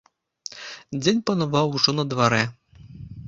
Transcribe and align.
Дзень 1.03 1.19
панаваў 1.29 1.67
ужо 1.79 1.91
на 1.99 2.07
дварэ. 2.13 2.43